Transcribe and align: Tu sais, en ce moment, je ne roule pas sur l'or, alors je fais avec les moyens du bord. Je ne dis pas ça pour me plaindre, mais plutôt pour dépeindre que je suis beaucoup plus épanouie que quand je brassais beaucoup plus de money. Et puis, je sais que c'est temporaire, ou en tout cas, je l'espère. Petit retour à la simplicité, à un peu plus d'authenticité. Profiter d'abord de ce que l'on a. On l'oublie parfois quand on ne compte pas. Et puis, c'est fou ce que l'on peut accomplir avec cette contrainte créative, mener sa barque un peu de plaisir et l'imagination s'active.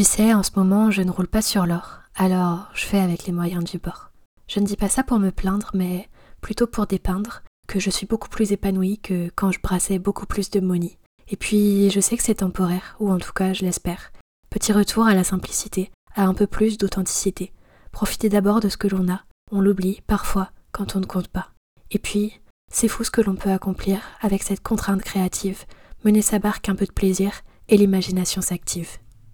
Tu 0.00 0.04
sais, 0.04 0.32
en 0.32 0.42
ce 0.42 0.52
moment, 0.56 0.90
je 0.90 1.02
ne 1.02 1.10
roule 1.10 1.28
pas 1.28 1.42
sur 1.42 1.66
l'or, 1.66 2.00
alors 2.14 2.70
je 2.72 2.86
fais 2.86 3.00
avec 3.00 3.26
les 3.26 3.34
moyens 3.34 3.62
du 3.62 3.76
bord. 3.76 4.12
Je 4.48 4.58
ne 4.58 4.64
dis 4.64 4.78
pas 4.78 4.88
ça 4.88 5.02
pour 5.02 5.18
me 5.18 5.30
plaindre, 5.30 5.72
mais 5.74 6.08
plutôt 6.40 6.66
pour 6.66 6.86
dépeindre 6.86 7.42
que 7.68 7.78
je 7.78 7.90
suis 7.90 8.06
beaucoup 8.06 8.30
plus 8.30 8.50
épanouie 8.50 8.98
que 8.98 9.30
quand 9.36 9.52
je 9.52 9.60
brassais 9.60 9.98
beaucoup 9.98 10.24
plus 10.24 10.48
de 10.48 10.60
money. 10.60 10.96
Et 11.28 11.36
puis, 11.36 11.90
je 11.90 12.00
sais 12.00 12.16
que 12.16 12.22
c'est 12.22 12.36
temporaire, 12.36 12.96
ou 12.98 13.12
en 13.12 13.18
tout 13.18 13.34
cas, 13.34 13.52
je 13.52 13.62
l'espère. 13.62 14.10
Petit 14.48 14.72
retour 14.72 15.04
à 15.04 15.12
la 15.12 15.22
simplicité, 15.22 15.90
à 16.14 16.24
un 16.24 16.32
peu 16.32 16.46
plus 16.46 16.78
d'authenticité. 16.78 17.52
Profiter 17.92 18.30
d'abord 18.30 18.60
de 18.60 18.70
ce 18.70 18.78
que 18.78 18.88
l'on 18.88 19.06
a. 19.12 19.20
On 19.52 19.60
l'oublie 19.60 20.00
parfois 20.06 20.50
quand 20.72 20.96
on 20.96 21.00
ne 21.00 21.04
compte 21.04 21.28
pas. 21.28 21.50
Et 21.90 21.98
puis, 21.98 22.40
c'est 22.72 22.88
fou 22.88 23.04
ce 23.04 23.10
que 23.10 23.20
l'on 23.20 23.36
peut 23.36 23.52
accomplir 23.52 24.00
avec 24.22 24.44
cette 24.44 24.62
contrainte 24.62 25.02
créative, 25.02 25.66
mener 26.06 26.22
sa 26.22 26.38
barque 26.38 26.70
un 26.70 26.74
peu 26.74 26.86
de 26.86 26.92
plaisir 26.92 27.42
et 27.68 27.76
l'imagination 27.76 28.40
s'active. 28.40 28.96